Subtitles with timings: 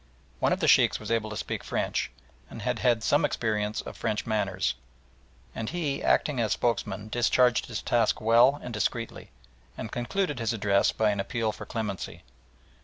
[0.39, 2.09] One of the Sheikhs was able to speak French,
[2.49, 4.73] and had had some experience of French manners,
[5.53, 9.29] and he, acting as spokesman, discharged his task well and discreetly,
[9.77, 12.23] and concluded his address by an appeal for clemency.